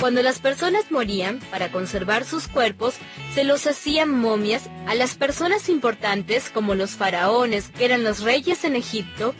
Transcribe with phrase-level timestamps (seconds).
[0.00, 2.94] Cuando las personas morían, para conservar sus cuerpos,
[3.34, 8.64] se los hacían momias a las personas importantes como los faraones, que eran los reyes
[8.64, 9.34] en Egipto,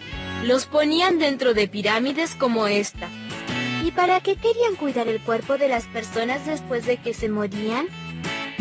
[0.45, 3.09] los ponían dentro de pirámides como esta.
[3.85, 7.87] ¿Y para qué querían cuidar el cuerpo de las personas después de que se morían?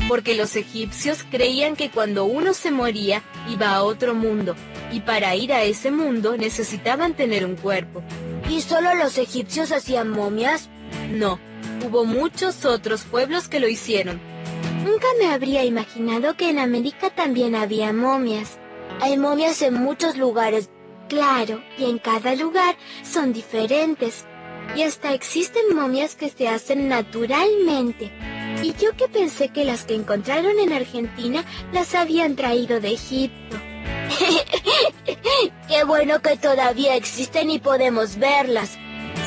[0.10, 4.56] Porque los egipcios creían que cuando uno se moría iba a otro mundo,
[4.92, 8.04] y para ir a ese mundo necesitaban tener un cuerpo.
[8.50, 10.70] ¿Y solo los egipcios hacían momias?
[11.10, 11.40] No,
[11.86, 14.20] hubo muchos otros pueblos que lo hicieron.
[14.84, 18.58] Nunca me habría imaginado que en América también había momias.
[19.02, 20.70] Hay momias en muchos lugares.
[21.10, 24.26] Claro, y en cada lugar son diferentes.
[24.76, 28.12] Y hasta existen momias que se hacen naturalmente.
[28.64, 33.58] Y yo que pensé que las que encontraron en Argentina las habían traído de Egipto.
[35.68, 38.78] Qué bueno que todavía existen y podemos verlas.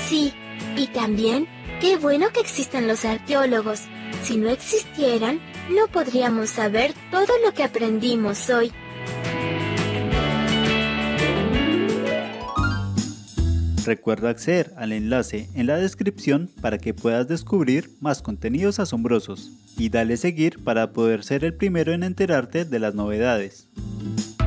[0.09, 0.33] Sí,
[0.77, 1.49] y también
[1.81, 3.83] Qué bueno que existen los arqueólogos.
[4.25, 5.39] Si no existieran,
[5.71, 8.73] no podríamos saber todo lo que aprendimos hoy.
[13.87, 19.89] Recuerda acceder al enlace en la descripción para que puedas descubrir más contenidos asombrosos y
[19.89, 23.69] dale seguir para poder ser el primero en enterarte de las novedades.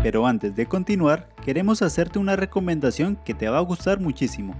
[0.03, 4.53] Pero antes de continuar, queremos hacerte una recomendación que te va a gustar muchísimo.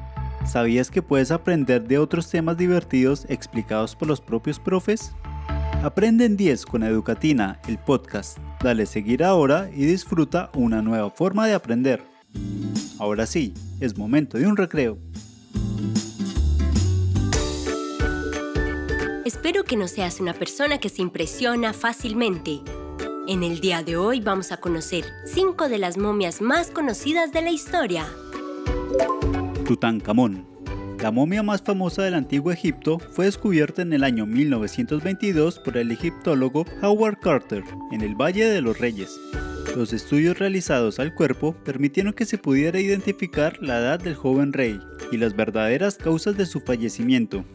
[0.46, 5.14] ¿Sabías que puedes aprender de otros temas divertidos explicados por los propios profes?
[5.84, 8.38] Aprende en 10 con Educatina, el podcast.
[8.62, 12.04] Dale seguir ahora y disfruta una nueva forma de aprender.
[13.00, 14.98] Ahora sí, es momento de un recreo.
[19.26, 22.62] Espero que no seas una persona que se impresiona fácilmente.
[23.28, 27.42] En el día de hoy vamos a conocer 5 de las momias más conocidas de
[27.42, 28.06] la historia.
[29.72, 30.46] Tutankamón.
[31.02, 35.92] La momia más famosa del antiguo Egipto fue descubierta en el año 1922 por el
[35.92, 39.18] egiptólogo Howard Carter en el Valle de los Reyes.
[39.78, 44.78] Los estudios realizados al cuerpo permitieron que se pudiera identificar la edad del joven rey
[45.10, 47.46] y las verdaderas causas de su fallecimiento.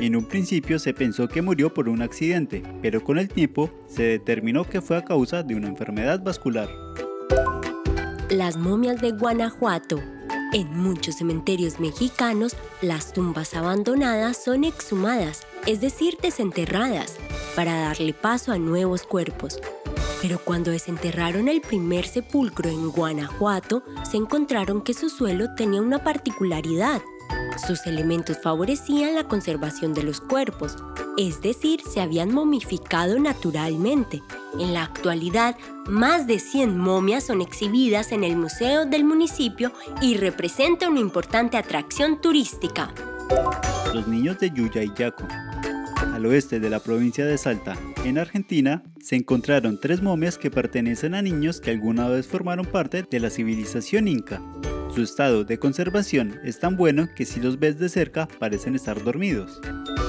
[0.00, 4.04] En un principio se pensó que murió por un accidente, pero con el tiempo se
[4.04, 6.70] determinó que fue a causa de una enfermedad vascular.
[8.30, 10.00] Las momias de Guanajuato
[10.52, 17.16] en muchos cementerios mexicanos, las tumbas abandonadas son exhumadas, es decir, desenterradas,
[17.54, 19.60] para darle paso a nuevos cuerpos.
[20.22, 26.02] Pero cuando desenterraron el primer sepulcro en Guanajuato, se encontraron que su suelo tenía una
[26.02, 27.02] particularidad.
[27.66, 30.76] Sus elementos favorecían la conservación de los cuerpos,
[31.16, 34.22] es decir, se habían momificado naturalmente.
[34.58, 35.56] En la actualidad,
[35.86, 41.56] más de 100 momias son exhibidas en el museo del municipio y representan una importante
[41.56, 42.94] atracción turística.
[43.92, 45.26] Los niños de Yuya y Yaco.
[45.96, 51.14] Al oeste de la provincia de Salta, en Argentina, se encontraron tres momias que pertenecen
[51.14, 54.40] a niños que alguna vez formaron parte de la civilización inca.
[54.98, 59.00] Su estado de conservación es tan bueno que si los ves de cerca parecen estar
[59.04, 59.60] dormidos.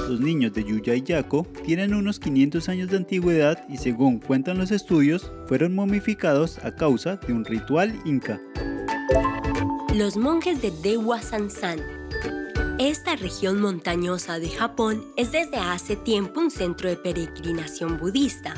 [0.08, 4.58] Los niños de Yuya y Yaco tienen unos 500 años de antigüedad y según cuentan
[4.58, 8.40] los estudios, fueron momificados a causa de un ritual inca.
[9.94, 11.78] Los monjes de Dewa Sansan.
[12.80, 18.54] Esta región montañosa de Japón es desde hace tiempo un centro de peregrinación budista.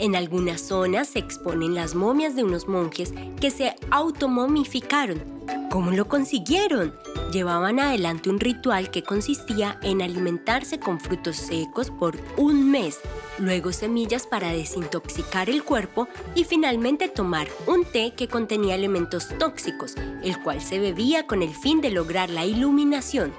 [0.00, 5.22] En algunas zonas se exponen las momias de unos monjes que se automomificaron.
[5.70, 6.94] ¿Cómo lo consiguieron?
[7.34, 12.98] Llevaban adelante un ritual que consistía en alimentarse con frutos secos por un mes,
[13.38, 19.96] luego semillas para desintoxicar el cuerpo y finalmente tomar un té que contenía elementos tóxicos,
[20.24, 23.34] el cual se bebía con el fin de lograr la iluminación.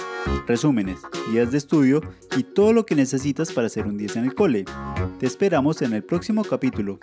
[0.47, 0.99] resúmenes,
[1.31, 2.01] guías de estudio
[2.37, 4.65] y todo lo que necesitas para hacer un 10 en el cole.
[5.19, 6.99] Te esperamos en el próximo capítulo.